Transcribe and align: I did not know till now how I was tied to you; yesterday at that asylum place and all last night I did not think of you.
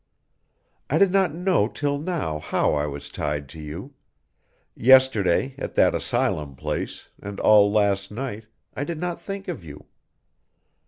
I 0.89 0.97
did 0.97 1.11
not 1.11 1.31
know 1.31 1.67
till 1.67 1.99
now 1.99 2.39
how 2.39 2.73
I 2.73 2.87
was 2.87 3.07
tied 3.11 3.47
to 3.49 3.59
you; 3.59 3.93
yesterday 4.75 5.53
at 5.59 5.75
that 5.75 5.93
asylum 5.93 6.55
place 6.55 7.09
and 7.21 7.39
all 7.39 7.71
last 7.71 8.09
night 8.09 8.47
I 8.75 8.83
did 8.83 8.97
not 8.97 9.21
think 9.21 9.47
of 9.47 9.63
you. 9.63 9.85